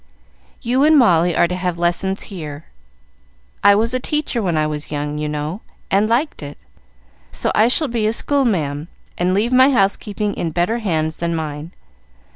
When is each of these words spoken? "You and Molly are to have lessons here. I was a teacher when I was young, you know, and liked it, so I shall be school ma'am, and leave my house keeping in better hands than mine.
"You 0.63 0.83
and 0.83 0.97
Molly 0.97 1.35
are 1.35 1.47
to 1.47 1.55
have 1.55 1.77
lessons 1.77 2.23
here. 2.33 2.65
I 3.63 3.75
was 3.75 3.93
a 3.93 3.99
teacher 3.99 4.41
when 4.41 4.57
I 4.57 4.65
was 4.65 4.89
young, 4.91 5.19
you 5.19 5.29
know, 5.29 5.61
and 5.91 6.09
liked 6.09 6.41
it, 6.41 6.57
so 7.31 7.51
I 7.53 7.67
shall 7.67 7.87
be 7.87 8.11
school 8.11 8.43
ma'am, 8.43 8.87
and 9.15 9.35
leave 9.35 9.53
my 9.53 9.69
house 9.69 9.95
keeping 9.95 10.33
in 10.33 10.49
better 10.49 10.79
hands 10.79 11.17
than 11.17 11.35
mine. 11.35 11.71